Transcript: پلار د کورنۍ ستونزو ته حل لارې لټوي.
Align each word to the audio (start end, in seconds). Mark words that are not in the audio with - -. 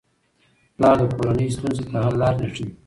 پلار 0.75 0.95
د 0.99 1.03
کورنۍ 1.15 1.47
ستونزو 1.55 1.83
ته 1.91 1.97
حل 2.05 2.13
لارې 2.21 2.37
لټوي. 2.41 2.67